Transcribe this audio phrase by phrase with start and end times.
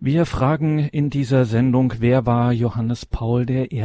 [0.00, 3.84] Wir fragen in dieser Sendung, wer war Johannes Paul I.?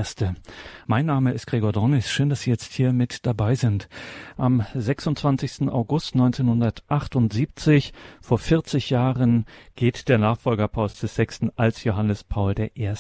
[0.86, 2.12] Mein Name ist Gregor Dornis.
[2.12, 3.90] Schön, dass Sie jetzt hier mit dabei sind.
[4.38, 5.70] Am 26.
[5.70, 9.46] August 1978, vor 40 Jahren,
[9.76, 11.50] geht der Nachfolger Pauls VI.
[11.56, 12.94] als Johannes Paul I.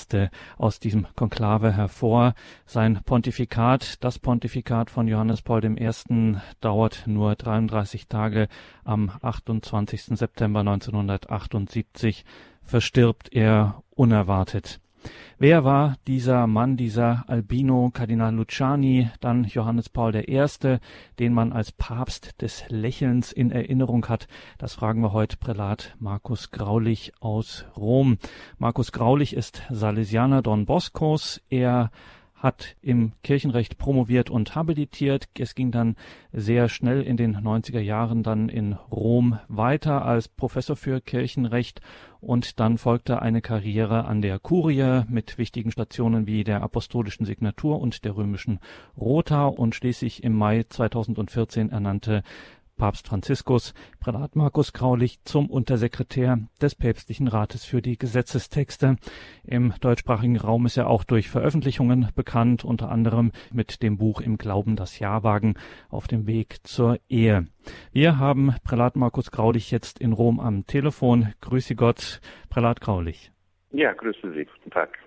[0.57, 2.34] aus diesem Konklave hervor.
[2.66, 6.38] Sein Pontifikat, das Pontifikat von Johannes Paul I.
[6.61, 8.48] dauert nur 33 Tage.
[8.84, 10.18] Am 28.
[10.18, 12.25] September 1978
[12.66, 14.80] verstirbt er unerwartet.
[15.38, 20.45] Wer war dieser Mann, dieser Albino Kardinal Luciani, dann Johannes Paul I.,
[21.20, 24.27] den man als Papst des Lächelns in Erinnerung hat?
[24.57, 28.18] Das fragen wir heute Prälat Markus Graulich aus Rom.
[28.57, 31.41] Markus Graulich ist Salesianer Don Boscos.
[31.49, 31.91] Er
[32.43, 35.29] hat im Kirchenrecht promoviert und habilitiert.
[35.39, 35.95] Es ging dann
[36.34, 41.79] sehr schnell in den 90er Jahren dann in Rom weiter als Professor für Kirchenrecht
[42.20, 47.79] und dann folgte eine Karriere an der Kurie mit wichtigen Stationen wie der Apostolischen Signatur
[47.79, 48.59] und der römischen
[48.98, 52.23] Rota und schließlich im Mai 2014 ernannte
[52.77, 58.98] Papst Franziskus Prälat Markus Graulich zum Untersekretär des Päpstlichen Rates für die Gesetzestexte.
[59.43, 64.38] Im deutschsprachigen Raum ist er auch durch Veröffentlichungen bekannt, unter anderem mit dem Buch Im
[64.38, 65.56] Glauben das Jahrwagen
[65.90, 67.47] auf dem Weg zur Ehe.
[67.91, 71.34] Wir haben Prälat Markus Graulich jetzt in Rom am Telefon.
[71.41, 73.31] Grüße Gott, Prälat Graulich.
[73.72, 74.46] Ja, grüße Sie.
[74.46, 74.97] Guten Tag.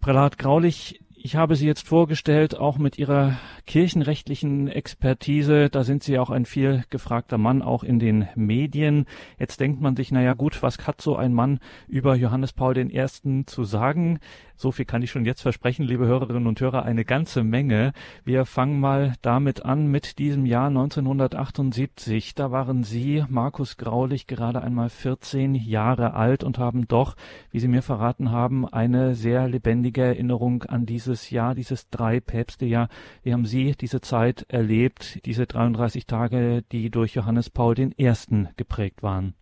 [0.00, 5.70] Prälat Graulich, ich habe Sie jetzt vorgestellt, auch mit Ihrer kirchenrechtlichen Expertise.
[5.70, 9.06] Da sind Sie auch ein viel gefragter Mann, auch in den Medien.
[9.38, 13.06] Jetzt denkt man sich, naja gut, was hat so ein Mann über Johannes Paul I.
[13.46, 14.18] zu sagen?
[14.56, 17.92] So viel kann ich schon jetzt versprechen, liebe Hörerinnen und Hörer, eine ganze Menge.
[18.24, 22.34] Wir fangen mal damit an mit diesem Jahr 1978.
[22.34, 27.16] Da waren Sie, Markus Graulich, gerade einmal 14 Jahre alt und haben doch,
[27.50, 32.66] wie Sie mir verraten haben, eine sehr lebendige Erinnerung an dieses Jahr, dieses drei Päpste
[32.66, 32.88] Jahr.
[33.22, 38.12] Wie haben Sie diese Zeit erlebt, diese 33 Tage, die durch Johannes Paul I.
[38.56, 39.34] geprägt waren?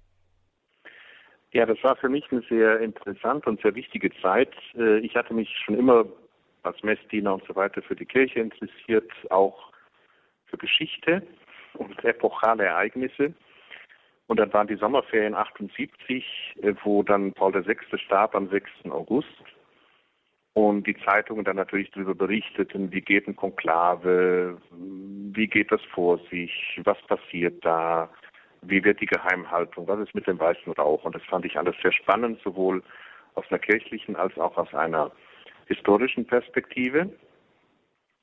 [1.52, 4.54] Ja, das war für mich eine sehr interessante und sehr wichtige Zeit.
[4.76, 6.04] Äh, ich hatte mich schon immer
[6.62, 9.72] als Messdiener und so weiter für die Kirche interessiert, auch
[10.46, 11.22] für Geschichte
[11.74, 13.34] und epochale Ereignisse.
[14.28, 16.24] Und dann waren die Sommerferien 78,
[16.62, 17.98] äh, wo dann Paul VI.
[17.98, 18.70] starb am 6.
[18.90, 19.26] August.
[20.52, 26.20] Und die Zeitungen dann natürlich darüber berichteten, wie geht ein Konklave, wie geht das vor
[26.30, 28.10] sich, was passiert da,
[28.62, 31.04] wie wird die Geheimhaltung, was ist mit dem weißen Rauch.
[31.04, 32.82] Und das fand ich alles sehr spannend, sowohl
[33.34, 35.10] aus einer kirchlichen als auch aus einer
[35.66, 37.10] historischen Perspektive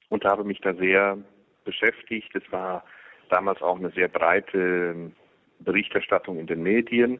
[0.09, 1.17] und habe mich da sehr
[1.63, 2.35] beschäftigt.
[2.35, 2.83] Es war
[3.29, 5.11] damals auch eine sehr breite
[5.59, 7.19] Berichterstattung in den Medien,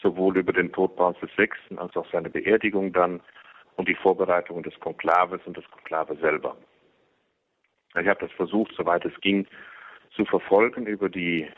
[0.00, 1.50] sowohl über den Tod Pauls VI.
[1.76, 3.20] als auch seine Beerdigung dann
[3.76, 6.56] und die Vorbereitungen des Konklaves und des Konklave selber.
[7.98, 9.46] Ich habe das versucht, soweit es ging,
[10.14, 11.48] zu verfolgen über die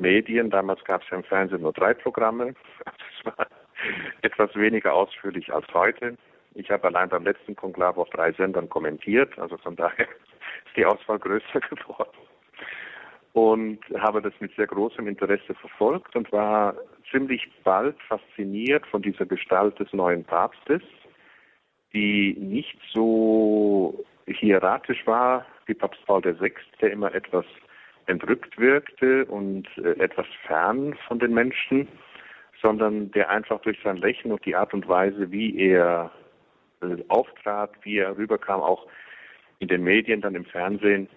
[0.00, 0.50] Medien.
[0.50, 2.54] Damals gab es ja im Fernsehen nur drei Programme.
[2.84, 3.46] Das war
[4.22, 6.16] etwas weniger ausführlich als heute.
[6.54, 10.08] Ich habe allein beim letzten Konklave auf drei Sendern kommentiert, also von daher
[10.66, 12.18] ist die Auswahl größer geworden.
[13.32, 16.74] Und habe das mit sehr großem Interesse verfolgt und war
[17.12, 20.82] ziemlich bald fasziniert von dieser Gestalt des neuen Papstes,
[21.92, 27.44] die nicht so hieratisch war wie Papst Paul VI, der immer etwas
[28.10, 31.88] entrückt wirkte und äh, etwas fern von den Menschen,
[32.60, 36.10] sondern der einfach durch sein Lächeln und die Art und Weise, wie er
[36.82, 38.86] äh, auftrat, wie er rüberkam, auch
[39.60, 41.08] in den Medien, dann im Fernsehen,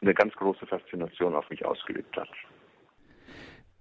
[0.00, 2.28] eine ganz große Faszination auf mich ausgeübt hat.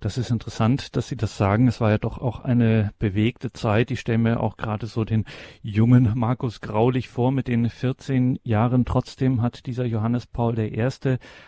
[0.02, 1.68] Das ist interessant, dass Sie das sagen.
[1.68, 3.92] Es war ja doch auch eine bewegte Zeit.
[3.92, 5.26] Ich stelle mir auch gerade so den
[5.62, 8.86] jungen Markus Graulich vor mit den 14 Jahren.
[8.86, 10.88] Trotzdem hat dieser Johannes Paul I.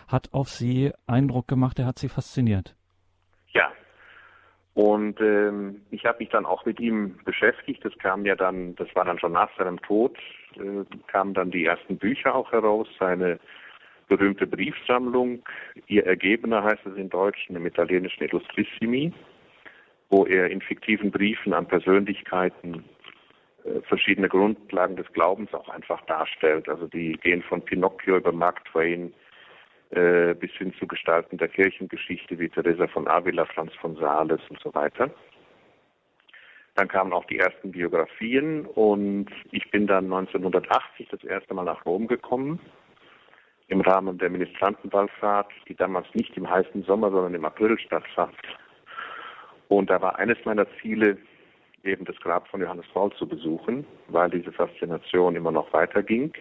[0.06, 1.78] hat auf Sie Eindruck gemacht.
[1.78, 2.76] Er hat Sie fasziniert.
[3.52, 3.72] Ja.
[4.74, 7.82] Und ähm, ich habe mich dann auch mit ihm beschäftigt.
[7.84, 10.18] Das kam ja dann, das war dann schon nach seinem Tod,
[10.56, 13.38] äh, kamen dann die ersten Bücher auch heraus, seine
[14.16, 15.42] berühmte Briefsammlung,
[15.86, 19.10] ihr Ergebener heißt es in Deutsch, im italienischen Illustrissimi,
[20.10, 22.84] wo er in fiktiven Briefen an Persönlichkeiten
[23.64, 26.68] äh, verschiedene Grundlagen des Glaubens auch einfach darstellt.
[26.68, 29.14] Also die gehen von Pinocchio über Mark Twain
[29.92, 34.60] äh, bis hin zu Gestalten der Kirchengeschichte wie Teresa von Avila, Franz von Sales und
[34.60, 35.10] so weiter.
[36.74, 41.86] Dann kamen auch die ersten Biografien und ich bin dann 1980 das erste Mal nach
[41.86, 42.60] Rom gekommen
[43.72, 48.36] im Rahmen der Ministrantenwallfahrt, die damals nicht im heißen Sommer, sondern im April stattfand.
[49.68, 51.16] Und da war eines meiner Ziele,
[51.82, 56.32] eben das Grab von Johannes Paul zu besuchen, weil diese Faszination immer noch weiterging.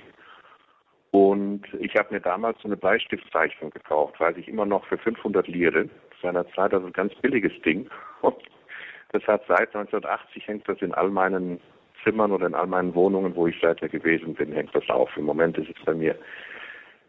[1.11, 5.47] Und ich habe mir damals so eine Bleistiftzeichnung gekauft, weiß ich immer noch für 500
[5.47, 5.89] Lire.
[6.21, 7.89] Seiner Zeit also ein ganz billiges Ding.
[8.21, 8.35] Und
[9.13, 11.61] das hat seit 1980 hängt das in all meinen
[12.03, 15.15] Zimmern oder in all meinen Wohnungen, wo ich seither gewesen bin, hängt das auf.
[15.15, 16.15] Im Moment ist es bei mir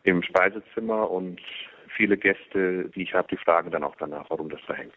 [0.04, 1.40] im Speisezimmer und
[1.96, 4.94] viele Gäste, die ich habe, die fragen dann auch danach, warum das da hängt.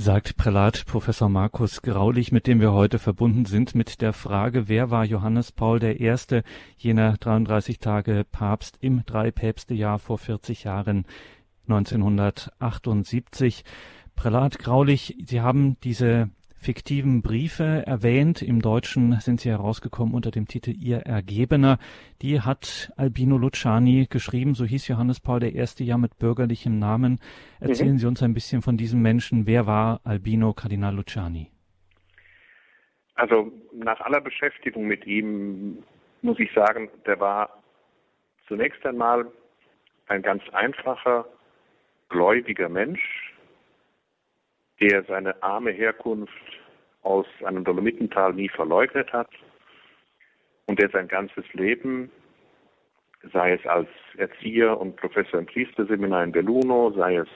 [0.00, 4.92] Sagt Prälat Professor Markus Graulich, mit dem wir heute verbunden sind, mit der Frage, wer
[4.92, 6.14] war Johannes Paul I.,
[6.76, 11.04] jener 33 Tage Papst im Dreipäpstejahr vor 40 Jahren,
[11.68, 13.64] 1978.
[14.14, 16.30] Prälat Graulich, Sie haben diese
[16.60, 18.42] fiktiven Briefe erwähnt.
[18.42, 21.78] Im Deutschen sind sie herausgekommen unter dem Titel Ihr Ergebener.
[22.20, 24.54] Die hat Albino Luciani geschrieben.
[24.54, 25.64] So hieß Johannes Paul I.
[25.78, 27.20] ja mit bürgerlichem Namen.
[27.60, 27.98] Erzählen mhm.
[27.98, 29.46] Sie uns ein bisschen von diesem Menschen.
[29.46, 31.50] Wer war Albino Kardinal Luciani?
[33.14, 35.82] Also nach aller Beschäftigung mit ihm
[36.22, 37.62] muss ich sagen, der war
[38.46, 39.26] zunächst einmal
[40.06, 41.26] ein ganz einfacher,
[42.08, 43.27] gläubiger Mensch,
[44.80, 46.32] der seine arme Herkunft
[47.02, 49.30] aus einem Dolomitental nie verleugnet hat
[50.66, 52.10] und der sein ganzes Leben,
[53.32, 57.28] sei es als Erzieher und Professor im Priesterseminar in Belluno, sei es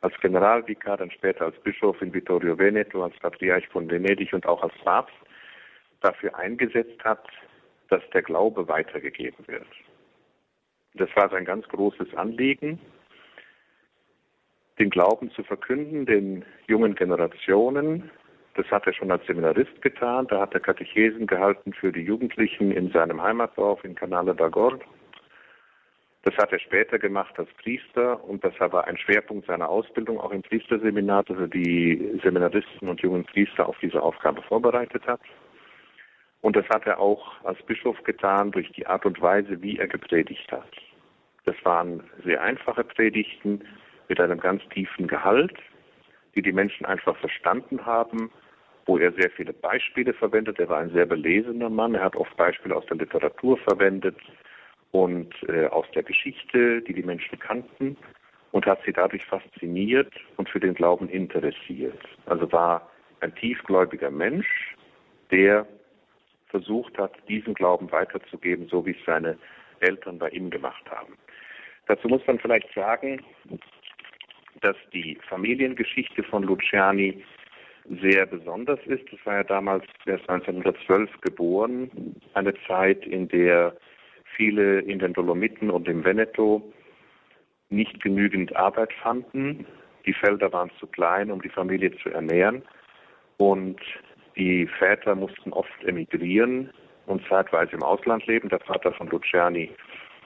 [0.00, 4.62] als Generalvikar, dann später als Bischof in Vittorio Veneto, als Patriarch von Venedig und auch
[4.62, 5.14] als Papst,
[6.00, 7.24] dafür eingesetzt hat,
[7.88, 9.66] dass der Glaube weitergegeben wird.
[10.94, 12.80] Das war sein ganz großes Anliegen
[14.82, 18.10] den Glauben zu verkünden, den jungen Generationen.
[18.54, 20.26] Das hat er schon als Seminarist getan.
[20.26, 24.80] Da hat er Katechesen gehalten für die Jugendlichen in seinem Heimatdorf in Canale d'Agord.
[26.24, 30.32] Das hat er später gemacht als Priester und das war ein Schwerpunkt seiner Ausbildung auch
[30.32, 35.20] im Priesterseminar, dass er die Seminaristen und jungen Priester auf diese Aufgabe vorbereitet hat.
[36.40, 39.86] Und das hat er auch als Bischof getan durch die Art und Weise, wie er
[39.86, 40.70] gepredigt hat.
[41.44, 43.62] Das waren sehr einfache Predigten,
[44.12, 45.54] mit einem ganz tiefen Gehalt,
[46.34, 48.30] die die Menschen einfach verstanden haben,
[48.84, 50.58] wo er sehr viele Beispiele verwendet.
[50.58, 51.94] Er war ein sehr belesener Mann.
[51.94, 54.18] Er hat oft Beispiele aus der Literatur verwendet
[54.90, 57.96] und äh, aus der Geschichte, die die Menschen kannten
[58.50, 62.02] und hat sie dadurch fasziniert und für den Glauben interessiert.
[62.26, 64.76] Also war ein tiefgläubiger Mensch,
[65.30, 65.66] der
[66.48, 69.38] versucht hat, diesen Glauben weiterzugeben, so wie es seine
[69.80, 71.14] Eltern bei ihm gemacht haben.
[71.86, 73.22] Dazu muss man vielleicht sagen,
[74.60, 77.24] dass die Familiengeschichte von Luciani
[78.00, 79.04] sehr besonders ist.
[79.10, 81.90] Das war ja damals erst 1912 geboren,
[82.34, 83.74] eine Zeit, in der
[84.36, 86.72] viele in den Dolomiten und im Veneto
[87.70, 89.66] nicht genügend Arbeit fanden.
[90.06, 92.62] Die Felder waren zu klein, um die Familie zu ernähren.
[93.38, 93.80] Und
[94.36, 96.70] die Väter mussten oft emigrieren
[97.06, 98.48] und zeitweise im Ausland leben.
[98.48, 99.70] Der Vater von Luciani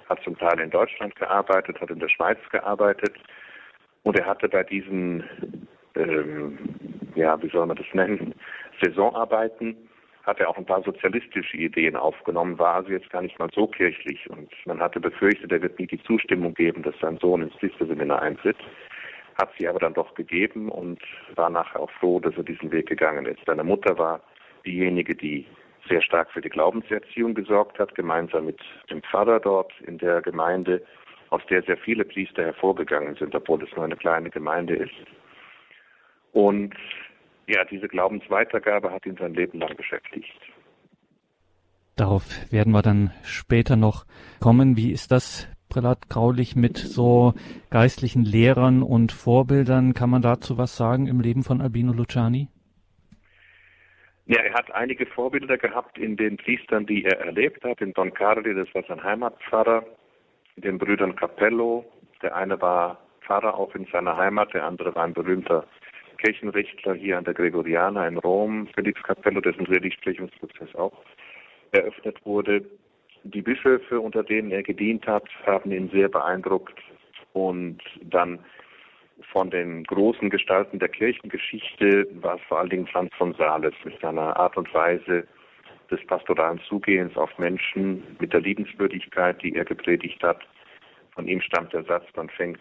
[0.09, 3.15] hat zum Teil in Deutschland gearbeitet, hat in der Schweiz gearbeitet.
[4.07, 5.25] Und er hatte bei diesen,
[5.97, 6.59] ähm,
[7.17, 8.37] ja, wie soll man das nennen,
[8.81, 9.77] Saisonarbeiten,
[10.23, 13.67] hat er auch ein paar sozialistische Ideen aufgenommen, war also jetzt gar nicht mal so
[13.67, 14.31] kirchlich.
[14.31, 18.23] Und man hatte befürchtet, er wird nie die Zustimmung geben, dass sein Sohn ins Priesterseminar
[18.23, 18.59] eintritt.
[19.39, 21.01] Hat sie aber dann doch gegeben und
[21.35, 23.41] war nachher auch froh, dass er diesen Weg gegangen ist.
[23.45, 24.21] Seine Mutter war
[24.65, 25.47] diejenige, die
[25.89, 30.83] sehr stark für die Glaubenserziehung gesorgt hat, gemeinsam mit dem Pfarrer dort in der Gemeinde
[31.31, 34.95] aus der sehr viele Priester hervorgegangen sind, obwohl es nur eine kleine Gemeinde ist.
[36.33, 36.75] Und
[37.47, 40.41] ja, diese Glaubensweitergabe hat ihn sein Leben lang beschäftigt.
[41.97, 44.05] Darauf werden wir dann später noch
[44.41, 44.77] kommen.
[44.77, 47.33] Wie ist das, Prälat Graulich, mit so
[47.71, 49.95] geistlichen Lehrern und Vorbildern?
[49.95, 52.49] Kann man dazu was sagen im Leben von Albino Luciani?
[54.27, 57.81] Ja, er hat einige Vorbilder gehabt in den Priestern, die er erlebt hat.
[57.81, 59.87] In Don Carli, das war sein Heimatpfarrer,
[60.57, 61.85] den Brüdern Capello.
[62.23, 65.65] Der eine war Pfarrer auch in seiner Heimat, der andere war ein berühmter
[66.19, 71.05] Kirchenrichter hier an der Gregoriana in Rom, Felix Capello, dessen Seligsprechungsprozess auch
[71.73, 72.65] eröffnet wurde.
[73.25, 76.81] Die Bischöfe, unter denen er gedient hat, haben ihn sehr beeindruckt
[77.33, 78.39] und dann
[79.33, 83.99] von den großen Gestalten der Kirchengeschichte war es vor allen Dingen Franz von Sales mit
[84.01, 85.27] seiner Art und Weise,
[85.91, 90.43] des pastoralen Zugehens auf Menschen mit der Liebenswürdigkeit, die er gepredigt hat.
[91.15, 92.61] Von ihm stammt der Satz, man fängt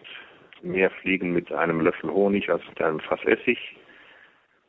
[0.62, 3.58] mehr Fliegen mit einem Löffel Honig als mit einem Fass Essig.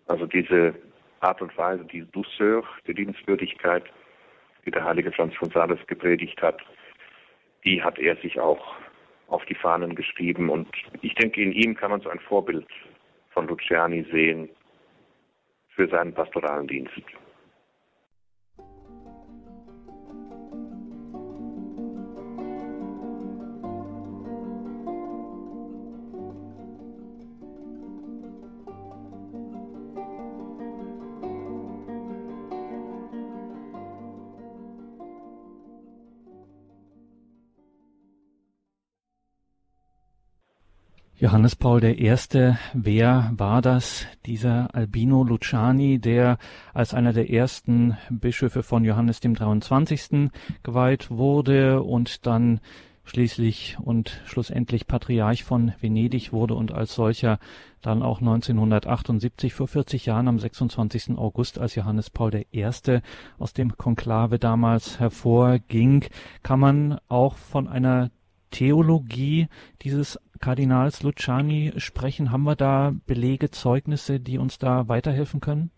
[0.08, 0.76] Also diese
[1.22, 3.84] Art und Weise, die Douceur, die Liebenswürdigkeit,
[4.66, 6.62] die der heilige Franz von Sales gepredigt hat,
[7.64, 8.76] die hat er sich auch
[9.28, 10.50] auf die Fahnen geschrieben.
[10.50, 10.68] Und
[11.02, 12.68] ich denke, in ihm kann man so ein Vorbild
[13.32, 14.50] von Luciani sehen,
[15.78, 16.92] für seinen pastoralen Dienst.
[41.28, 42.16] Johannes Paul I.,
[42.74, 44.06] wer war das?
[44.26, 46.38] Dieser Albino Luciani, der
[46.74, 50.30] als einer der ersten Bischöfe von Johannes dem 23.
[50.64, 52.62] geweiht wurde und dann
[53.04, 57.40] schließlich und schlussendlich Patriarch von Venedig wurde und als solcher
[57.82, 61.18] dann auch 1978 vor 40 Jahren am 26.
[61.18, 62.70] August als Johannes Paul I.
[63.38, 66.06] aus dem Konklave damals hervorging,
[66.42, 68.12] kann man auch von einer
[68.52, 69.48] Theologie
[69.82, 72.32] dieses Kardinals Luciani sprechen?
[72.32, 75.72] Haben wir da Belege, Zeugnisse, die uns da weiterhelfen können?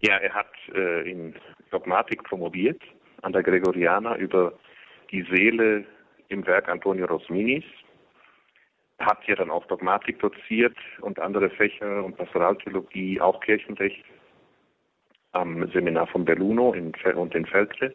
[0.00, 1.34] Ja, er hat äh, in
[1.70, 2.82] Dogmatik promoviert
[3.22, 4.58] an der Gregoriana über
[5.10, 5.84] die Seele
[6.28, 7.64] im Werk Antonio Rosminis.
[8.98, 14.04] Hat hier dann auch Dogmatik doziert und andere Fächer und Pastoraltheologie, auch Kirchenrecht
[15.32, 17.94] am Seminar von Belluno in, und in Feltre.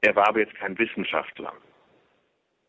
[0.00, 1.52] Er war aber jetzt kein Wissenschaftler.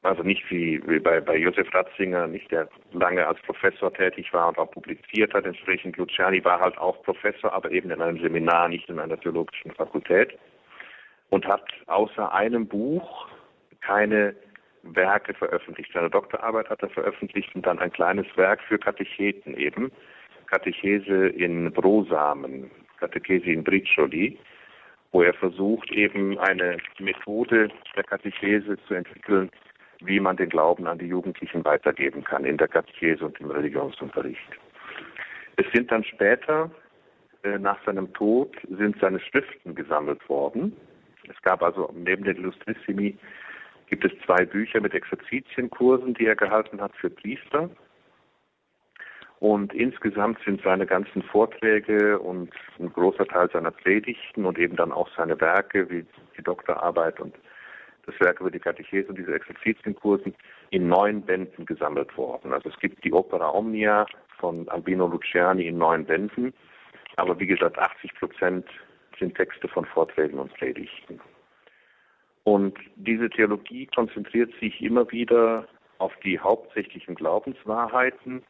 [0.03, 4.49] Also nicht wie, wie bei, bei Josef Ratzinger, nicht der lange als Professor tätig war
[4.49, 5.45] und auch publiziert hat.
[5.45, 9.71] Entsprechend Luciani war halt auch Professor, aber eben in einem Seminar, nicht in einer theologischen
[9.71, 10.37] Fakultät.
[11.29, 13.27] Und hat außer einem Buch
[13.81, 14.35] keine
[14.83, 15.91] Werke veröffentlicht.
[15.93, 19.91] Seine Doktorarbeit hat er veröffentlicht und dann ein kleines Werk für Katecheten eben.
[20.45, 24.37] Katechese in Brosamen, Katechese in Briccioli,
[25.11, 29.49] wo er versucht, eben eine Methode der Katechese zu entwickeln,
[30.01, 34.59] wie man den Glauben an die Jugendlichen weitergeben kann in der Katechese und im Religionsunterricht.
[35.55, 36.69] Es sind dann später,
[37.43, 40.75] äh, nach seinem Tod, sind seine Schriften gesammelt worden.
[41.27, 43.17] Es gab also neben den Illustrissimi
[43.87, 47.69] gibt es zwei Bücher mit Exerzitienkursen, die er gehalten hat für Priester.
[49.39, 54.91] Und insgesamt sind seine ganzen Vorträge und ein großer Teil seiner Predigten und eben dann
[54.91, 56.05] auch seine Werke wie
[56.37, 57.35] die Doktorarbeit und
[58.07, 60.33] das Werk über die Katechese und diese Exerzitienkursen
[60.71, 62.53] in neun Bänden gesammelt worden.
[62.53, 64.05] Also es gibt die Opera Omnia
[64.39, 66.53] von Albino Luciani in neun Bänden,
[67.17, 68.65] aber wie gesagt, 80 Prozent
[69.19, 71.19] sind Texte von Vorträgen und Predigten.
[72.43, 78.43] Und diese Theologie konzentriert sich immer wieder auf die hauptsächlichen Glaubenswahrheiten,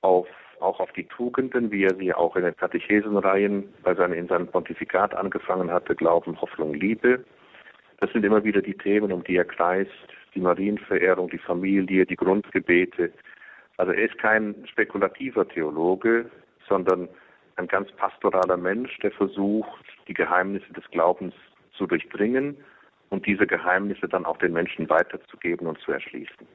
[0.00, 0.28] auf,
[0.60, 4.46] auch auf die Tugenden, wie er sie auch in den Katechesenreihen bei seinem, in seinem
[4.46, 7.24] Pontifikat angefangen hatte, Glauben, Hoffnung, Liebe.
[8.00, 9.90] Das sind immer wieder die Themen, um die er kreist,
[10.34, 13.12] die Marienverehrung, die Familie, die Grundgebete.
[13.76, 16.30] Also er ist kein spekulativer Theologe,
[16.68, 17.08] sondern
[17.56, 21.34] ein ganz pastoraler Mensch, der versucht, die Geheimnisse des Glaubens
[21.76, 22.56] zu durchdringen
[23.10, 26.46] und diese Geheimnisse dann auch den Menschen weiterzugeben und zu erschließen.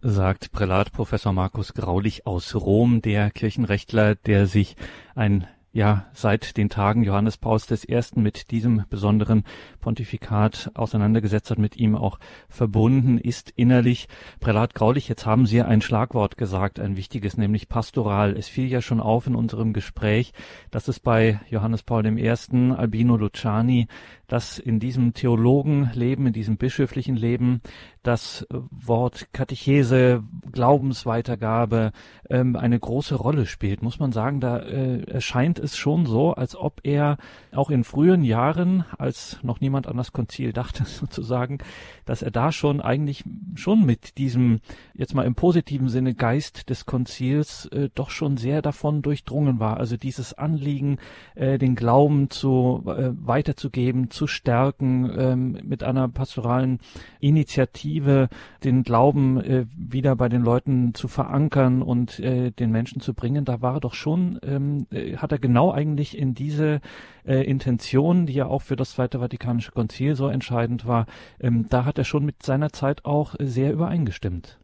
[0.00, 4.74] Sagt Prälat Professor Markus Graulich aus Rom, der Kirchenrechtler, der sich
[5.14, 8.00] ein ja seit den Tagen Johannes Pauls I.
[8.16, 9.44] mit diesem besonderen
[9.80, 14.08] Pontifikat auseinandergesetzt hat, mit ihm auch verbunden ist innerlich.
[14.40, 18.36] Prälat Graulich, jetzt haben Sie ein Schlagwort gesagt, ein wichtiges, nämlich pastoral.
[18.36, 20.32] Es fiel ja schon auf in unserem Gespräch,
[20.70, 22.28] dass es bei Johannes Paul I.,
[22.76, 23.88] Albino Luciani,
[24.32, 27.60] dass in diesem Theologenleben, in diesem bischöflichen Leben
[28.02, 31.92] das Wort Katechese, Glaubensweitergabe
[32.30, 33.82] ähm, eine große Rolle spielt.
[33.82, 37.18] Muss man sagen, da äh, erscheint es schon so, als ob er
[37.52, 41.58] auch in frühen Jahren, als noch niemand an das Konzil dachte sozusagen,
[42.06, 43.24] dass er da schon eigentlich
[43.54, 44.60] schon mit diesem,
[44.94, 49.76] jetzt mal im positiven Sinne, Geist des Konzils äh, doch schon sehr davon durchdrungen war.
[49.76, 50.98] Also dieses Anliegen,
[51.34, 56.78] äh, den Glauben zu äh, weiterzugeben, zu stärken, ähm, mit einer pastoralen
[57.20, 58.28] Initiative
[58.64, 63.44] den Glauben äh, wieder bei den Leuten zu verankern und äh, den Menschen zu bringen,
[63.44, 66.80] da war er doch schon, ähm, äh, hat er genau eigentlich in diese
[67.26, 71.06] äh, Intention, die ja auch für das Zweite Vatikanische Konzil so entscheidend war,
[71.40, 74.58] ähm, da hat er schon mit seiner Zeit auch sehr übereingestimmt.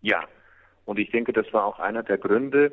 [0.00, 0.24] Ja,
[0.84, 2.72] und ich denke, das war auch einer der Gründe,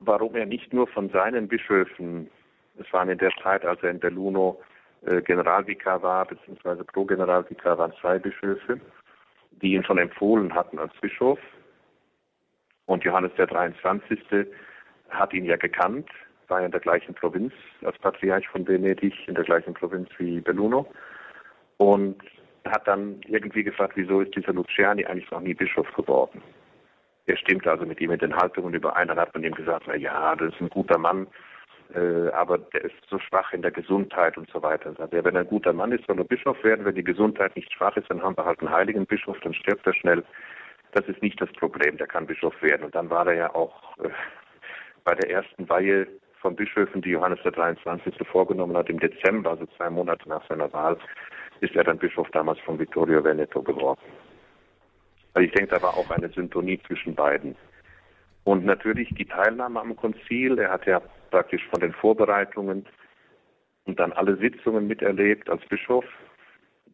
[0.00, 2.28] warum er nicht nur von seinen Bischöfen,
[2.78, 7.92] es waren in der Zeit, als er in Belluno äh, Generalvikar war, beziehungsweise Pro-Generalvikar waren
[8.00, 8.80] zwei Bischöfe,
[9.62, 11.38] die ihn schon empfohlen hatten als Bischof.
[12.86, 14.46] Und Johannes der 23.
[15.10, 16.08] hat ihn ja gekannt,
[16.48, 17.52] war ja in der gleichen Provinz
[17.84, 20.86] als Patriarch von Venedig, in der gleichen Provinz wie Belluno.
[21.78, 22.22] Und
[22.64, 26.42] hat dann irgendwie gefragt, wieso ist dieser Luciani eigentlich noch nie Bischof geworden?
[27.26, 29.08] Er stimmte also mit ihm in den Haltungen überein.
[29.08, 31.26] Dann hat man ihm gesagt, na ja, das ist ein guter Mann,
[31.94, 34.94] äh, aber der ist so schwach in der Gesundheit und so weiter.
[34.98, 36.84] Also wenn er ein guter Mann ist, soll er Bischof werden.
[36.84, 39.86] Wenn die Gesundheit nicht schwach ist, dann haben wir halt einen heiligen Bischof, dann stirbt
[39.86, 40.24] er schnell.
[40.92, 42.84] Das ist nicht das Problem, der kann Bischof werden.
[42.84, 44.08] Und dann war er ja auch äh,
[45.04, 46.06] bei der ersten Weihe
[46.40, 48.14] von Bischöfen, die Johannes der 23.
[48.26, 50.96] vorgenommen hat, im Dezember, also zwei Monate nach seiner Wahl,
[51.60, 54.00] ist er dann Bischof damals von Vittorio Veneto geworden.
[55.34, 57.56] Also ich denke, da war auch eine Syntonie zwischen beiden.
[58.46, 60.56] Und natürlich die Teilnahme am Konzil.
[60.56, 62.86] Er hat ja praktisch von den Vorbereitungen
[63.86, 66.04] und dann alle Sitzungen miterlebt als Bischof.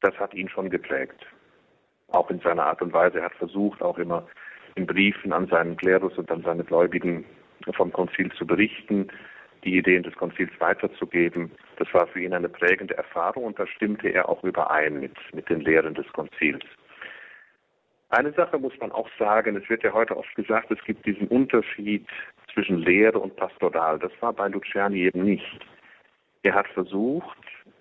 [0.00, 1.26] Das hat ihn schon geprägt.
[2.09, 3.18] Auch in seiner Art und Weise.
[3.18, 4.26] Er hat versucht, auch immer
[4.76, 7.26] in Briefen an seinen Klerus und an seine Gläubigen
[7.75, 9.09] vom Konzil zu berichten,
[9.62, 11.50] die Ideen des Konzils weiterzugeben.
[11.76, 15.50] Das war für ihn eine prägende Erfahrung und da stimmte er auch überein mit, mit
[15.50, 16.64] den Lehren des Konzils.
[18.12, 21.28] Eine Sache muss man auch sagen, es wird ja heute oft gesagt, es gibt diesen
[21.28, 22.07] Unterschied
[22.52, 23.99] zwischen Lehre und Pastoral.
[23.99, 25.61] Das war bei Luciani eben nicht.
[26.42, 27.38] Er hat versucht,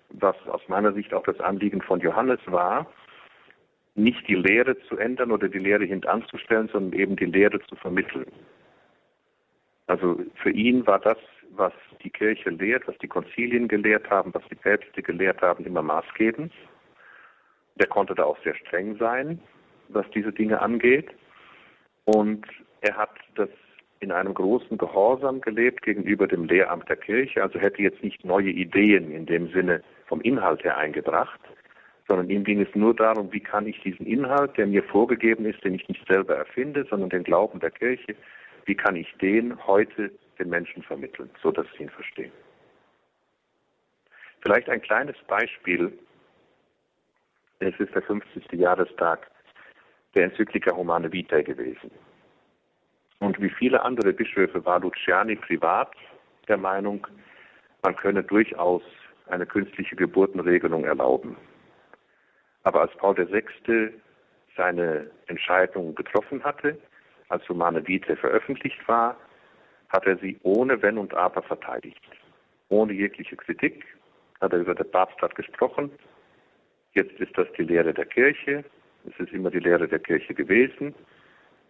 [0.08, 2.86] was aus meiner Sicht auch das Anliegen von Johannes war,
[3.94, 8.32] nicht die Lehre zu ändern oder die Lehre hintanzustellen, sondern eben die Lehre zu vermitteln.
[9.86, 11.18] Also für ihn war das,
[11.50, 15.82] was die Kirche lehrt, was die Konzilien gelehrt haben, was die Päpste gelehrt haben, immer
[15.82, 16.54] maßgebend.
[17.74, 19.38] Der konnte da auch sehr streng sein,
[19.94, 21.10] was diese Dinge angeht.
[22.04, 22.46] Und
[22.80, 23.48] er hat das
[24.00, 28.50] in einem großen Gehorsam gelebt gegenüber dem Lehramt der Kirche, also hätte jetzt nicht neue
[28.50, 31.40] Ideen in dem Sinne vom Inhalt her eingebracht,
[32.08, 35.62] sondern ihm ging es nur darum, wie kann ich diesen Inhalt, der mir vorgegeben ist,
[35.64, 38.16] den ich nicht selber erfinde, sondern den Glauben der Kirche,
[38.64, 42.32] wie kann ich den heute den Menschen vermitteln, so dass sie ihn verstehen.
[44.40, 45.96] Vielleicht ein kleines Beispiel.
[47.60, 48.52] Es ist der 50.
[48.52, 49.30] Jahrestag
[50.14, 51.90] der Enzyklika Humane Vitae gewesen.
[53.20, 55.92] Und wie viele andere Bischöfe war Luciani privat
[56.48, 57.06] der Meinung,
[57.82, 58.82] man könne durchaus
[59.28, 61.36] eine künstliche Geburtenregelung erlauben.
[62.64, 63.90] Aber als Paul VI.
[64.56, 66.78] seine Entscheidung getroffen hatte,
[67.28, 69.16] als Humane Vitae veröffentlicht war,
[69.88, 72.02] hat er sie ohne Wenn und Aber verteidigt.
[72.68, 73.84] Ohne jegliche Kritik
[74.40, 75.90] hat er über den Papst hat gesprochen.
[76.94, 78.64] Jetzt ist das die Lehre der Kirche.
[79.06, 80.94] Es ist immer die Lehre der Kirche gewesen.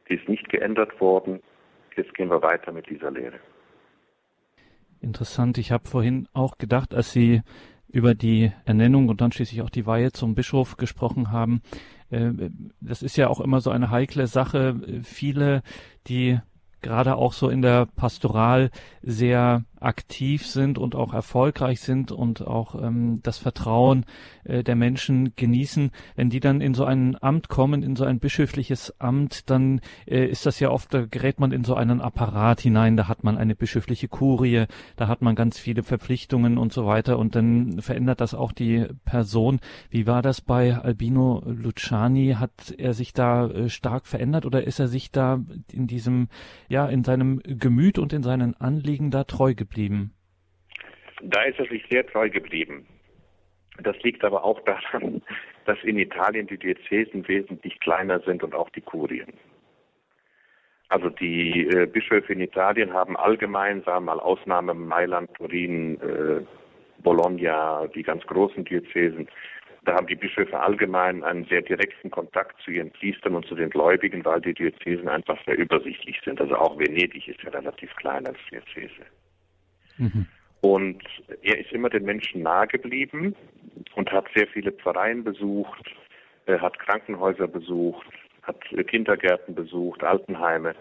[0.08, 1.40] Die ist nicht geändert worden.
[1.96, 3.38] Jetzt gehen wir weiter mit dieser Lehre.
[5.00, 5.58] Interessant.
[5.58, 7.42] Ich habe vorhin auch gedacht, als Sie
[7.88, 11.60] über die Ernennung und dann schließlich auch die Weihe zum Bischof gesprochen haben.
[12.10, 12.30] Äh,
[12.80, 15.02] das ist ja auch immer so eine heikle Sache.
[15.02, 15.62] Viele,
[16.06, 16.38] die
[16.80, 18.70] gerade auch so in der Pastoral
[19.02, 24.04] sehr aktiv sind und auch erfolgreich sind und auch ähm, das Vertrauen
[24.44, 28.18] äh, der Menschen genießen, wenn die dann in so ein Amt kommen, in so ein
[28.20, 32.60] bischöfliches Amt, dann äh, ist das ja oft, da gerät man in so einen Apparat
[32.60, 34.66] hinein, da hat man eine bischöfliche Kurie,
[34.96, 38.86] da hat man ganz viele Verpflichtungen und so weiter und dann verändert das auch die
[39.04, 39.60] Person.
[39.90, 42.36] Wie war das bei Albino Luciani?
[42.38, 45.40] Hat er sich da äh, stark verändert oder ist er sich da
[45.70, 46.28] in diesem,
[46.68, 49.71] ja, in seinem Gemüt und in seinen Anliegen da treu geblieben?
[49.72, 50.12] Geblieben?
[51.22, 52.86] Da ist er sich sehr treu geblieben.
[53.82, 55.22] Das liegt aber auch daran,
[55.64, 59.32] dass in Italien die Diözesen wesentlich kleiner sind und auch die Kurien.
[60.88, 66.42] Also die äh, Bischöfe in Italien haben allgemein, sagen wir mal Ausnahme Mailand, Turin, äh,
[67.02, 69.26] Bologna, die ganz großen Diözesen,
[69.84, 73.70] da haben die Bischöfe allgemein einen sehr direkten Kontakt zu ihren Priestern und zu den
[73.70, 76.40] Gläubigen, weil die Diözesen einfach sehr übersichtlich sind.
[76.40, 79.02] Also auch Venedig ist ja relativ klein als Diözese.
[79.98, 80.26] Mhm.
[80.60, 81.02] Und
[81.42, 83.34] er ist immer den Menschen nahe geblieben
[83.96, 85.92] und hat sehr viele Pfarreien besucht,
[86.46, 88.06] er hat Krankenhäuser besucht,
[88.42, 90.74] hat Kindergärten besucht, Altenheime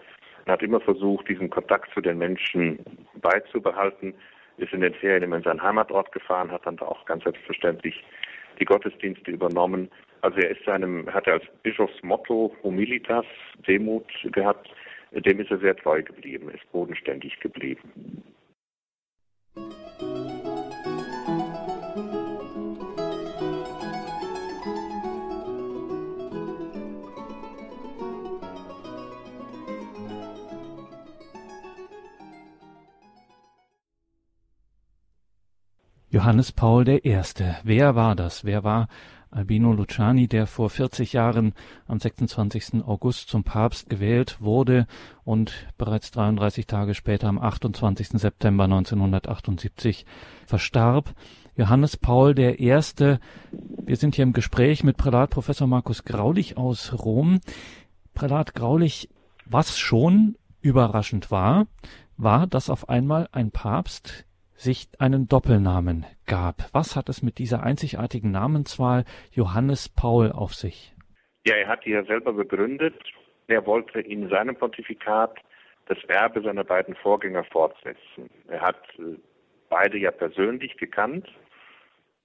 [0.44, 2.78] und hat immer versucht, diesen Kontakt zu den Menschen
[3.20, 4.14] beizubehalten.
[4.58, 8.04] Ist in den Ferien immer in seinen Heimatort gefahren, hat dann da auch ganz selbstverständlich
[8.60, 9.90] die Gottesdienste übernommen.
[10.20, 13.24] Also er ist seinem, hat er als Bischofsmotto Humilitas,
[13.66, 14.68] Demut gehabt,
[15.12, 18.22] dem ist er sehr treu geblieben, ist bodenständig geblieben.
[36.12, 37.18] Johannes Paul I.
[37.64, 38.44] Wer war das?
[38.44, 38.88] Wer war
[39.30, 41.54] Albino Luciani, der vor 40 Jahren
[41.86, 42.84] am 26.
[42.84, 44.86] August zum Papst gewählt wurde
[45.24, 48.08] und bereits 33 Tage später am 28.
[48.08, 50.04] September 1978
[50.44, 51.14] verstarb.
[51.56, 52.58] Johannes Paul I.
[52.58, 57.40] Wir sind hier im Gespräch mit Prälat Professor Markus Graulich aus Rom.
[58.12, 59.08] Prälat Graulich,
[59.46, 61.68] Was schon überraschend war,
[62.18, 64.26] war, dass auf einmal ein Papst
[64.62, 66.68] sich einen Doppelnamen gab.
[66.72, 70.94] Was hat es mit dieser einzigartigen Namenswahl Johannes Paul auf sich?
[71.44, 72.94] Ja, er hat die ja selber begründet.
[73.48, 75.36] Er wollte in seinem Pontifikat
[75.86, 78.30] das Erbe seiner beiden Vorgänger fortsetzen.
[78.48, 79.16] Er hat äh,
[79.68, 81.28] beide ja persönlich gekannt.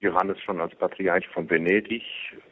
[0.00, 2.04] Johannes schon als Patriarch von Venedig,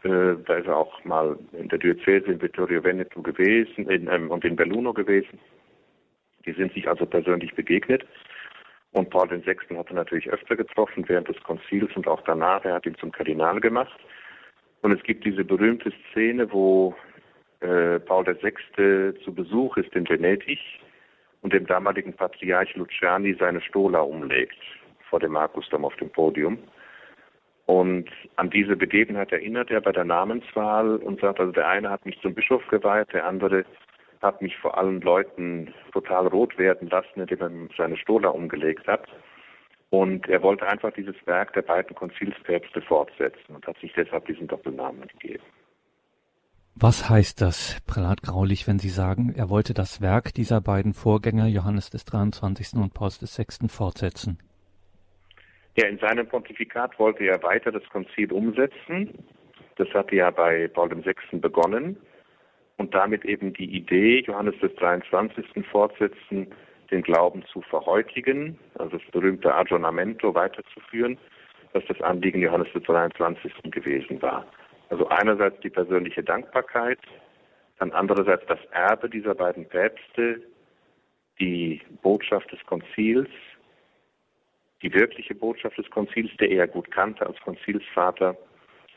[0.02, 4.32] äh, da ist er auch mal in der Diözese in Vittorio Veneto gewesen in, ähm,
[4.32, 5.38] und in Belluno gewesen.
[6.44, 8.04] Die sind sich also persönlich begegnet.
[8.96, 9.76] Und Paul VI.
[9.76, 12.64] hat er natürlich öfter getroffen während des Konzils und auch danach.
[12.64, 14.00] Er hat ihn zum Kardinal gemacht.
[14.80, 16.94] Und es gibt diese berühmte Szene, wo
[17.60, 19.12] äh, Paul VI.
[19.22, 20.58] zu Besuch ist in Venedig
[21.42, 24.56] und dem damaligen Patriarch Luciani seine Stola umlegt
[25.10, 26.56] vor dem Markusdom auf dem Podium.
[27.66, 32.06] Und an diese Begebenheit erinnert er bei der Namenswahl und sagt, also der eine hat
[32.06, 33.66] mich zum Bischof geweiht, der andere
[34.26, 39.06] hat mich vor allen Leuten total rot werden lassen, indem er seine Stola umgelegt hat.
[39.90, 44.48] Und er wollte einfach dieses Werk der beiden Konzilspäpste fortsetzen und hat sich deshalb diesen
[44.48, 45.44] Doppelnamen gegeben.
[46.74, 51.46] Was heißt das, Prälat Graulich, wenn Sie sagen, er wollte das Werk dieser beiden Vorgänger
[51.46, 52.74] Johannes des 23.
[52.74, 53.60] und Paulus des 6.
[53.68, 54.38] fortsetzen?
[55.76, 59.24] Ja, in seinem Pontifikat wollte er weiter das Konzil umsetzen.
[59.76, 61.38] Das hatte ja bei Paul VI.
[61.38, 61.96] begonnen
[62.78, 65.66] und damit eben die Idee, Johannes des 23.
[65.70, 66.48] fortsetzen,
[66.90, 71.18] den Glauben zu verhäutigen, also das berühmte Aggiornamento weiterzuführen,
[71.72, 73.52] was das Anliegen Johannes des 23.
[73.70, 74.46] gewesen war.
[74.88, 76.98] Also einerseits die persönliche Dankbarkeit,
[77.78, 80.40] dann andererseits das Erbe dieser beiden Päpste,
[81.40, 83.28] die Botschaft des Konzils,
[84.82, 88.36] die wirkliche Botschaft des Konzils, der er gut kannte als Konzilsvater,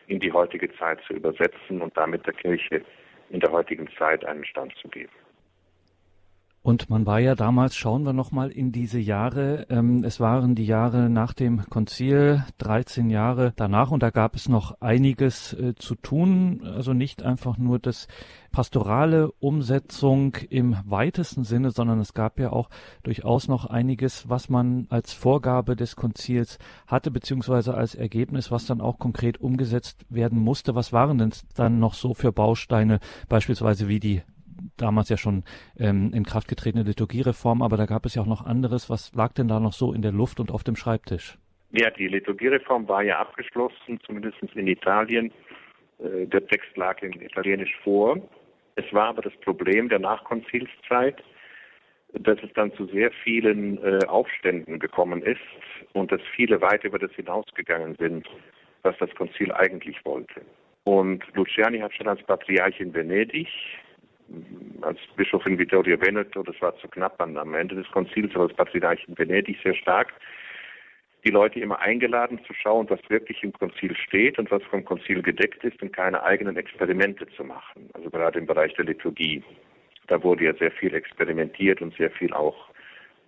[0.08, 2.84] in die heutige Zeit zu übersetzen und damit der Kirche
[3.30, 5.12] in der heutigen Zeit einen Stand zu geben.
[6.62, 10.66] Und man war ja damals, schauen wir nochmal in diese Jahre, ähm, es waren die
[10.66, 15.96] Jahre nach dem Konzil, 13 Jahre danach und da gab es noch einiges äh, zu
[15.96, 18.10] tun, also nicht einfach nur das
[18.52, 22.70] pastorale Umsetzung im weitesten Sinne, sondern es gab ja auch
[23.04, 28.82] durchaus noch einiges, was man als Vorgabe des Konzils hatte, beziehungsweise als Ergebnis, was dann
[28.82, 30.76] auch konkret umgesetzt werden musste.
[30.76, 34.24] Was waren denn dann noch so für Bausteine, beispielsweise wie die
[34.78, 35.44] damals ja schon
[35.78, 38.90] ähm, in Kraft getretene Liturgiereform, aber da gab es ja auch noch anderes.
[38.90, 41.38] Was lag denn da noch so in der Luft und auf dem Schreibtisch?
[41.72, 45.32] Ja, die Liturgiereform war ja abgeschlossen, zumindest in Italien.
[46.00, 48.18] Äh, der Text lag in Italienisch vor.
[48.76, 51.22] Es war aber das Problem der Nachkonzilszeit,
[52.14, 55.40] dass es dann zu sehr vielen äh, Aufständen gekommen ist
[55.94, 58.28] und dass viele weit über das hinausgegangen sind,
[58.84, 60.42] was das Konzil eigentlich wollte.
[60.86, 63.48] Und Luciani hat schon als Patriarch in Venedig
[64.82, 68.48] als Bischof in Vittorio Veneto, das war zu knapp an, am Ende des Konzils, aber
[68.48, 70.14] das Patriarch in Venedig sehr stark,
[71.26, 75.22] die Leute immer eingeladen zu schauen, was wirklich im Konzil steht und was vom Konzil
[75.22, 77.90] gedeckt ist und keine eigenen Experimente zu machen.
[77.94, 79.44] Also gerade im Bereich der Liturgie.
[80.08, 82.70] Da wurde ja sehr viel experimentiert und sehr viel auch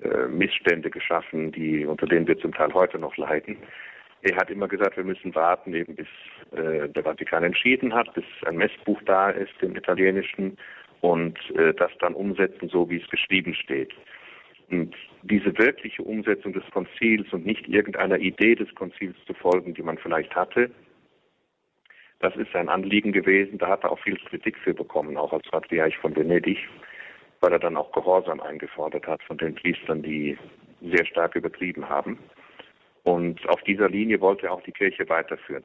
[0.02, 3.58] äh, Missstände geschaffen, die, unter denen wir zum Teil heute noch leiden.
[4.24, 6.08] Er hat immer gesagt, wir müssen warten, eben bis
[6.52, 10.58] äh, der Vatikan entschieden hat, bis ein Messbuch da ist im Italienischen
[11.02, 13.94] und äh, das dann umsetzen, so wie es geschrieben steht.
[14.70, 19.84] Und diese wirkliche Umsetzung des Konzils und nicht irgendeiner Idee des Konzils zu folgen, die
[19.84, 20.72] man vielleicht hatte,
[22.20, 23.58] das ist sein Anliegen gewesen.
[23.58, 26.60] Da hat er auch viel Kritik für bekommen, auch als Patriarch von Venedig,
[27.42, 30.38] weil er dann auch Gehorsam eingefordert hat von den Priestern, die
[30.82, 32.20] sehr stark übertrieben haben.
[33.04, 35.64] Und auf dieser Linie wollte er auch die Kirche weiterführen.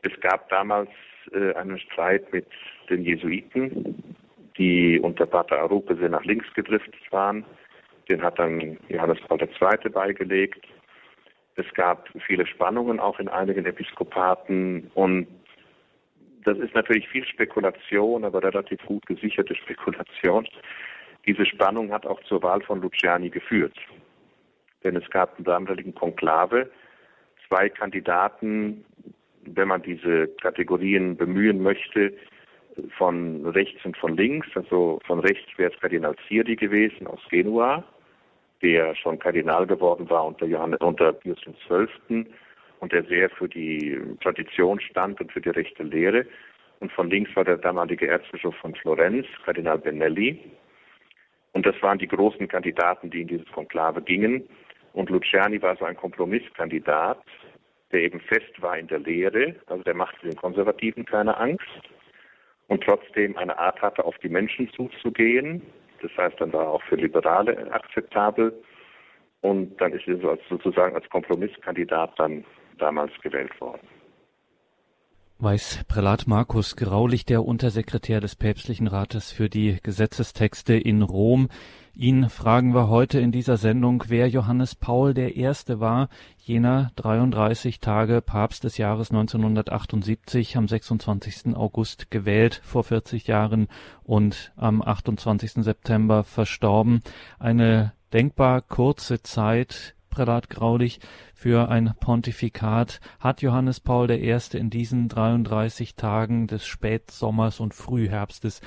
[0.00, 0.88] Es gab damals
[1.32, 2.46] äh, einen Streit mit
[2.88, 4.11] den Jesuiten,
[4.58, 7.44] die unter Pater Arupe sehr nach links gedriftet waren.
[8.10, 9.90] Den hat dann Johannes Paul II.
[9.90, 10.66] beigelegt.
[11.54, 15.26] Es gab viele Spannungen auch in einigen Episkopaten und
[16.44, 20.46] das ist natürlich viel Spekulation, aber relativ gut gesicherte Spekulation.
[21.26, 23.76] Diese Spannung hat auch zur Wahl von Luciani geführt.
[24.82, 26.70] Denn es gab im damaligen Konklave
[27.46, 28.84] zwei Kandidaten,
[29.44, 32.12] wenn man diese Kategorien bemühen möchte,
[32.96, 34.48] von rechts und von links.
[34.54, 37.84] Also von rechts wäre es Kardinal Zierdi gewesen aus Genua,
[38.62, 42.26] der schon Kardinal geworden war unter, Johannes, unter Pius XII.
[42.80, 46.26] und der sehr für die Tradition stand und für die rechte Lehre.
[46.80, 50.38] Und von links war der damalige Erzbischof von Florenz, Kardinal Benelli.
[51.52, 54.48] Und das waren die großen Kandidaten, die in dieses Konklave gingen.
[54.94, 57.22] Und Luciani war so ein Kompromisskandidat,
[57.92, 61.91] der eben fest war in der Lehre, also der machte den Konservativen keine Angst
[62.68, 65.62] und trotzdem eine Art hatte, auf die Menschen zuzugehen,
[66.02, 68.52] Das heißt, dann war auch für Liberale akzeptabel.
[69.40, 72.44] Und dann ist er sozusagen als Kompromisskandidat dann
[72.78, 73.86] damals gewählt worden.
[75.42, 81.48] Weiß Prälat Markus Graulich, der Untersekretär des Päpstlichen Rates für die Gesetzestexte in Rom.
[81.94, 85.48] Ihn fragen wir heute in dieser Sendung, wer Johannes Paul I.
[85.80, 91.56] war, jener 33 Tage Papst des Jahres 1978, am 26.
[91.56, 93.66] August gewählt, vor 40 Jahren
[94.04, 95.64] und am 28.
[95.64, 97.00] September verstorben.
[97.40, 101.00] Eine denkbar kurze Zeit Prälat Graulich
[101.34, 104.36] für ein Pontifikat hat Johannes Paul I.
[104.52, 108.60] in diesen 33 Tagen des Spätsommers und Frühherbstes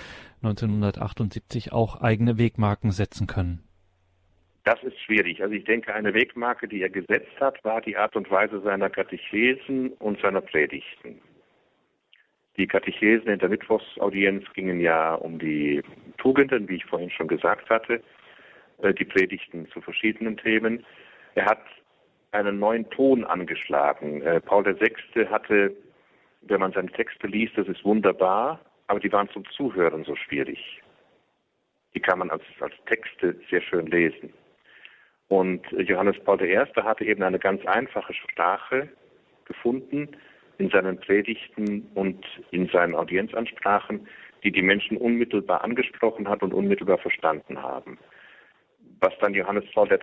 [0.43, 3.63] 1978 auch eigene Wegmarken setzen können?
[4.65, 5.43] Das ist schwierig.
[5.43, 8.89] Also ich denke, eine Wegmarke, die er gesetzt hat, war die Art und Weise seiner
[8.89, 11.21] Katechesen und seiner Predigten.
[12.57, 15.83] Die Katechesen in der Mittwochsaudienz gingen ja um die
[16.17, 18.01] Tugenden, wie ich vorhin schon gesagt hatte,
[18.81, 20.83] äh, die Predigten zu verschiedenen Themen.
[21.35, 21.61] Er hat
[22.31, 24.21] einen neuen Ton angeschlagen.
[24.21, 25.25] Äh, Paul VI.
[25.27, 25.75] hatte,
[26.41, 30.81] wenn man seine Texte liest, das ist wunderbar, aber die waren zum Zuhören so schwierig.
[31.93, 34.33] Die kann man als, als Texte sehr schön lesen.
[35.27, 36.57] Und Johannes Paul I.
[36.57, 38.89] hatte eben eine ganz einfache Sprache
[39.45, 40.09] gefunden
[40.57, 44.07] in seinen Predigten und in seinen Audienzansprachen,
[44.43, 47.97] die die Menschen unmittelbar angesprochen hat und unmittelbar verstanden haben
[48.99, 49.99] was dann Johannes Paul II.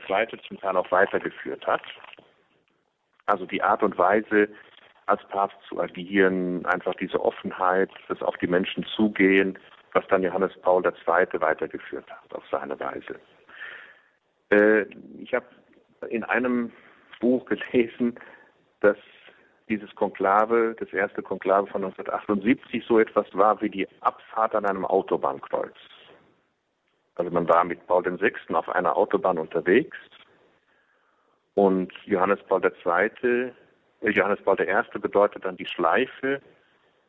[0.46, 1.82] zum Teil auch weitergeführt hat.
[3.26, 4.48] Also die Art und Weise,
[5.06, 9.58] als Papst zu agieren, einfach diese Offenheit, das auf die Menschen zugehen,
[9.92, 11.40] was dann Johannes Paul II.
[11.40, 13.18] weitergeführt hat auf seine Weise.
[14.50, 14.86] Äh,
[15.18, 15.46] ich habe
[16.08, 16.72] in einem
[17.20, 18.18] Buch gelesen,
[18.80, 18.96] dass
[19.68, 24.84] dieses Konklave, das erste Konklave von 1978, so etwas war wie die Abfahrt an einem
[24.84, 25.76] Autobahnkreuz.
[27.16, 28.54] Also man war mit Paul VI.
[28.54, 29.96] auf einer Autobahn unterwegs
[31.54, 33.52] und Johannes Paul II.,
[34.00, 34.98] äh, Johannes Paul I.
[34.98, 36.40] bedeutet dann die Schleife,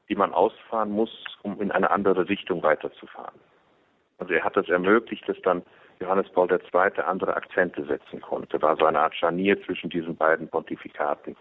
[0.10, 3.40] die man ausfahren muss, um in eine andere Richtung weiterzufahren.
[4.18, 5.64] Also er hat es das ermöglicht, dass dann
[6.00, 7.02] Johannes Paul II.
[7.06, 8.62] andere Akzente setzen konnte.
[8.62, 11.36] War so eine Art Scharnier zwischen diesen beiden Pontifikaten.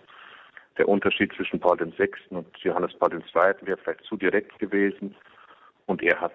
[0.79, 2.11] Der Unterschied zwischen Paul VI.
[2.31, 3.21] und Johannes Paul II.
[3.63, 5.15] wäre vielleicht zu direkt gewesen
[5.87, 6.33] und er hat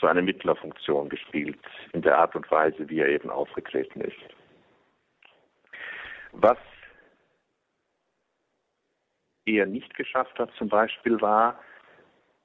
[0.00, 1.58] so eine Mittlerfunktion gespielt
[1.92, 4.16] in der Art und Weise, wie er eben aufgetreten ist.
[6.32, 6.58] Was
[9.46, 11.58] er nicht geschafft hat zum Beispiel war,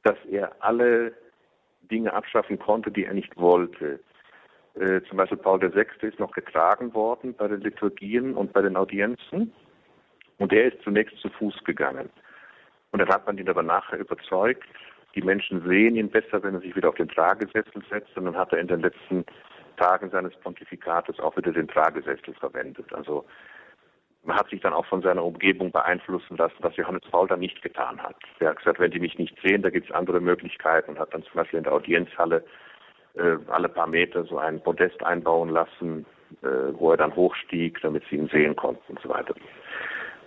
[0.03, 1.13] dass er alle
[1.81, 3.99] Dinge abschaffen konnte, die er nicht wollte.
[4.75, 6.07] Äh, zum Beispiel Paul VI.
[6.07, 9.53] ist noch getragen worden bei den Liturgien und bei den Audienzen
[10.37, 12.09] und er ist zunächst zu Fuß gegangen.
[12.91, 14.67] Und dann hat man ihn aber nachher überzeugt,
[15.15, 18.15] die Menschen sehen ihn besser, wenn er sich wieder auf den Tragesessel setzt.
[18.17, 19.25] Und dann hat er in den letzten
[19.77, 22.93] Tagen seines Pontifikates auch wieder den Tragesessel verwendet.
[22.93, 23.25] Also
[24.23, 27.61] man hat sich dann auch von seiner Umgebung beeinflussen lassen, was Johannes Paul dann nicht
[27.61, 28.15] getan hat.
[28.39, 31.13] Er hat gesagt, wenn die mich nicht sehen, da gibt es andere Möglichkeiten und hat
[31.13, 32.43] dann zum Beispiel in der Audienzhalle
[33.15, 36.05] äh, alle paar Meter so ein Podest einbauen lassen,
[36.43, 39.33] äh, wo er dann hochstieg, damit sie ihn sehen konnten und so weiter.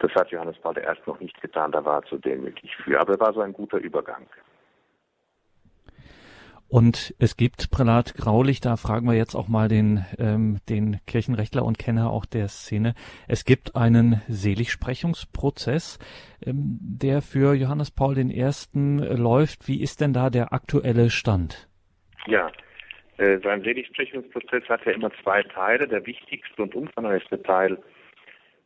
[0.01, 0.83] Das hat Johannes Paul I.
[1.07, 3.01] noch nicht getan, da war er zu demütig für.
[3.01, 4.27] Aber er war so ein guter Übergang.
[6.75, 11.65] Und es gibt Prälat Graulich, da fragen wir jetzt auch mal den, ähm, den Kirchenrechtler
[11.65, 12.95] und Kenner auch der Szene.
[13.29, 16.01] Es gibt einen Seligsprechungsprozess,
[16.45, 18.51] ähm, der für Johannes Paul I.
[18.75, 19.69] läuft.
[19.69, 21.69] Wie ist denn da der aktuelle Stand?
[22.27, 22.51] Ja,
[23.19, 25.87] äh, sein Seligsprechungsprozess hat ja immer zwei Teile.
[25.87, 27.79] Der wichtigste und umfangreichste Teil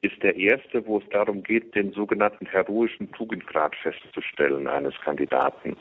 [0.01, 5.77] ist der erste, wo es darum geht, den sogenannten heroischen Tugendgrad festzustellen eines Kandidaten.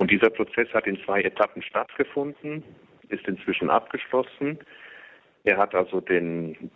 [0.00, 2.64] Und dieser Prozess hat in zwei Etappen stattgefunden,
[3.10, 4.58] ist inzwischen abgeschlossen.
[5.44, 6.70] Er hat also den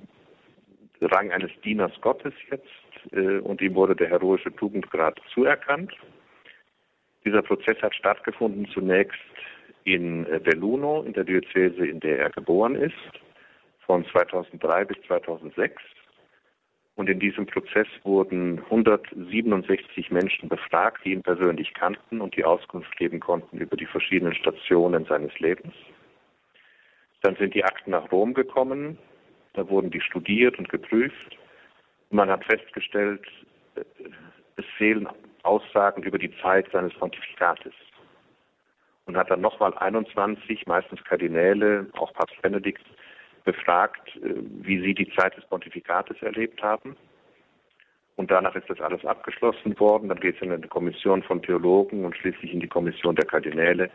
[1.00, 5.90] Rang eines Dieners Gottes jetzt äh, und ihm wurde der heroische Tugendgrad zuerkannt.
[7.24, 9.18] Dieser Prozess hat stattgefunden zunächst
[9.84, 12.92] in äh, Belluno, in der Diözese, in der er geboren ist,
[13.86, 15.80] von 2003 bis 2006.
[16.96, 22.96] Und in diesem Prozess wurden 167 Menschen befragt, die ihn persönlich kannten und die Auskunft
[22.96, 25.74] geben konnten über die verschiedenen Stationen seines Lebens.
[27.22, 28.98] Dann sind die Akten nach Rom gekommen,
[29.54, 31.36] da wurden die studiert und geprüft.
[32.10, 33.26] Man hat festgestellt,
[33.74, 33.84] äh,
[34.56, 35.08] es fehlen
[35.42, 37.72] Aussagen über die Zeit seines Pontifikates.
[39.06, 42.84] Und hat dann nochmal 21, meistens Kardinäle, auch Papst Benedikt,
[43.44, 46.96] befragt, äh, wie sie die Zeit des Pontifikates erlebt haben.
[48.16, 50.08] Und danach ist das alles abgeschlossen worden.
[50.08, 53.90] Dann geht es in eine Kommission von Theologen und schließlich in die Kommission der Kardinäle.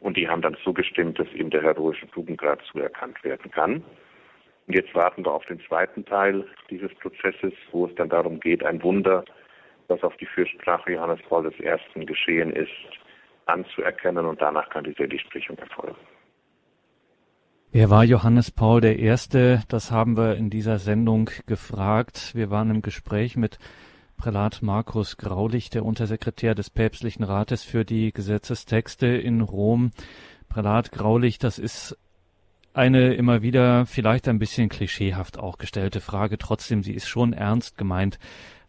[0.00, 3.82] Und die haben dann zugestimmt, dass ihm der heroische Tugendgrad zuerkannt werden kann.
[4.66, 8.64] Und jetzt warten wir auf den zweiten Teil dieses Prozesses, wo es dann darum geht,
[8.64, 9.24] ein Wunder,
[9.88, 12.06] was auf die Fürsprache Johannes Paul I.
[12.06, 12.70] geschehen ist,
[13.46, 15.96] anzuerkennen und danach kann die Seligsprechung erfolgen.
[17.70, 19.14] Wer war Johannes Paul I.?
[19.68, 22.34] Das haben wir in dieser Sendung gefragt.
[22.34, 23.58] Wir waren im Gespräch mit
[24.16, 29.90] Prälat Markus Graulich, der Untersekretär des Päpstlichen Rates für die Gesetzestexte in Rom.
[30.48, 31.98] Prälat Graulich, das ist
[32.72, 36.38] eine immer wieder vielleicht ein bisschen klischeehaft auch gestellte Frage.
[36.38, 38.18] Trotzdem, sie ist schon ernst gemeint.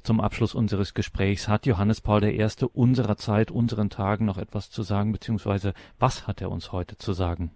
[0.04, 2.46] Zum Abschluss unseres Gesprächs hat Johannes Paul I.
[2.74, 7.14] unserer Zeit, unseren Tagen noch etwas zu sagen, beziehungsweise was hat er uns heute zu
[7.14, 7.52] sagen?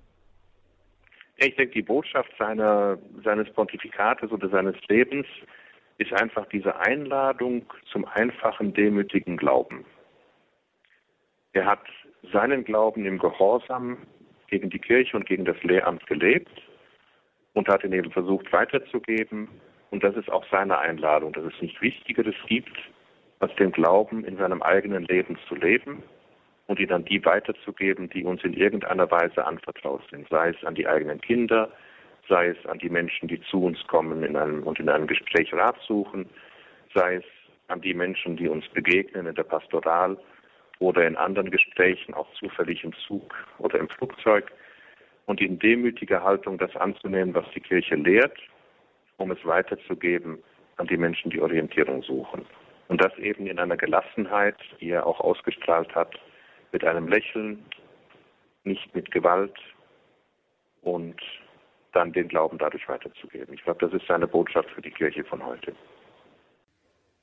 [1.38, 5.26] Ich denke, die Botschaft seiner, seines Pontifikates oder seines Lebens
[5.98, 9.86] ist einfach diese Einladung zum einfachen, demütigen Glauben.
[11.54, 11.84] Er hat
[12.32, 13.98] seinen Glauben im Gehorsam
[14.48, 16.52] gegen die Kirche und gegen das Lehramt gelebt
[17.54, 19.50] und hat ihn eben versucht weiterzugeben.
[19.92, 22.76] Und das ist auch seine Einladung, dass es nicht Wichtigeres gibt,
[23.40, 26.04] als den Glauben in seinem eigenen Leben zu leben
[26.68, 30.76] und ihn an die weiterzugeben, die uns in irgendeiner Weise anvertraut sind, sei es an
[30.76, 31.72] die eigenen Kinder,
[32.30, 35.54] sei es an die Menschen, die zu uns kommen in einem, und in einem Gespräch
[35.54, 36.30] Rat suchen,
[36.94, 37.26] sei es
[37.68, 40.18] an die Menschen, die uns begegnen in der Pastoral
[40.80, 44.52] oder in anderen Gesprächen, auch zufällig im Zug oder im Flugzeug,
[45.26, 48.38] und in demütiger Haltung das anzunehmen, was die Kirche lehrt,
[49.18, 50.40] um es weiterzugeben
[50.78, 52.46] an die Menschen, die Orientierung suchen.
[52.90, 56.20] Und das eben in einer Gelassenheit, die er auch ausgestrahlt hat,
[56.74, 57.64] mit einem Lächeln,
[58.66, 59.56] nicht mit Gewalt
[60.82, 61.16] und
[61.94, 63.54] dann den Glauben dadurch weiterzugeben.
[63.54, 65.74] Ich glaube, das ist seine Botschaft für die Kirche von heute.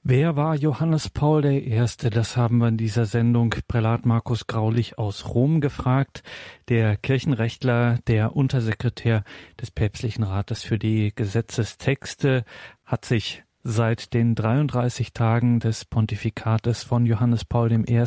[0.02, 1.84] Wer war Johannes Paul I.?
[2.10, 6.22] Das haben wir in dieser Sendung Prälat Markus Graulich aus Rom gefragt.
[6.70, 9.24] Der Kirchenrechtler, der Untersekretär
[9.60, 12.44] des Päpstlichen Rates für die Gesetzestexte,
[12.86, 18.04] hat sich seit den 33 Tagen des Pontifikates von Johannes Paul I.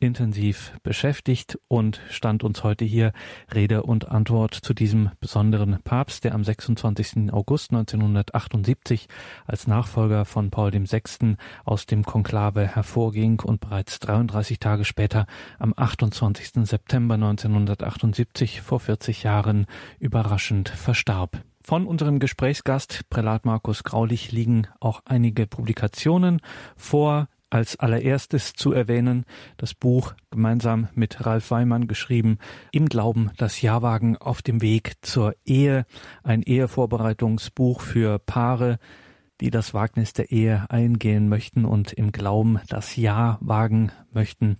[0.00, 3.12] intensiv beschäftigt und stand uns heute hier
[3.54, 7.32] Rede und Antwort zu diesem besonderen Papst, der am 26.
[7.32, 9.08] August 1978
[9.46, 11.36] als Nachfolger von Paul VI.
[11.64, 15.26] aus dem Konklave hervorging und bereits 33 Tage später
[15.58, 16.66] am 28.
[16.66, 19.66] September 1978 vor 40 Jahren
[19.98, 21.42] überraschend verstarb.
[21.64, 26.40] Von unserem Gesprächsgast Prälat Markus Graulich liegen auch einige Publikationen
[26.76, 27.28] vor.
[27.50, 29.26] Als allererstes zu erwähnen
[29.58, 32.38] das Buch gemeinsam mit Ralf Weimann geschrieben
[32.72, 35.84] Im Glauben das Jahrwagen auf dem Weg zur Ehe,
[36.24, 38.78] ein Ehevorbereitungsbuch für Paare,
[39.40, 44.56] die das Wagnis der Ehe eingehen möchten und im Glauben das Ja wagen möchten.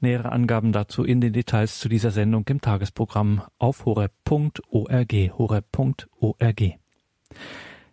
[0.00, 5.12] Nähere Angaben dazu in den Details zu dieser Sendung im Tagesprogramm auf horeb.org.
[5.38, 6.62] horeb.org.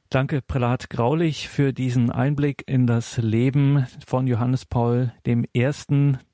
[0.09, 5.37] Danke, Prälat Graulich, für diesen Einblick in das Leben von Johannes Paul I.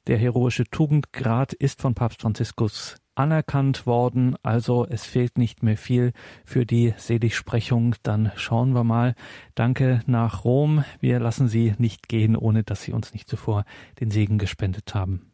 [0.07, 6.13] Der heroische Tugendgrad ist von Papst Franziskus anerkannt worden, also es fehlt nicht mehr viel
[6.45, 7.95] für die Seligsprechung.
[8.03, 9.15] Dann schauen wir mal.
[9.55, 10.83] Danke nach Rom.
[10.99, 13.65] Wir lassen Sie nicht gehen, ohne dass Sie uns nicht zuvor
[13.99, 15.31] den Segen gespendet haben.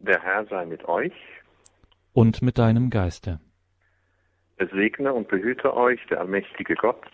[0.00, 1.12] Der Herr sei mit euch.
[2.12, 3.40] Und mit deinem Geiste.
[4.56, 7.04] Es segne und behüte euch der allmächtige Gott,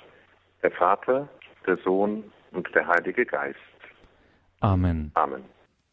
[0.63, 1.29] der Vater,
[1.67, 3.59] der Sohn und der Heilige Geist.
[4.61, 5.11] Amen.
[5.15, 5.45] Amen.